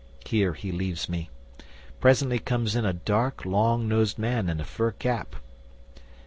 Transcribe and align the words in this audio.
Here 0.25 0.53
he 0.53 0.71
leaves 0.71 1.07
me. 1.07 1.29
Presently 1.99 2.39
comes 2.39 2.75
in 2.75 2.85
a 2.87 2.93
dark, 2.93 3.45
long 3.45 3.87
nosed 3.87 4.17
man 4.17 4.49
in 4.49 4.59
a 4.59 4.63
fur 4.65 4.89
cap. 4.89 5.35